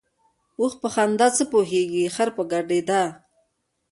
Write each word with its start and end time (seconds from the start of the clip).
ـ 0.29 0.59
اوښ 0.59 0.73
په 0.81 0.87
خندا 0.93 1.27
څه 1.37 1.43
پوهېږي، 1.51 2.03
خر 2.15 2.29
په 2.37 2.43
ګډېدا. 2.51 3.03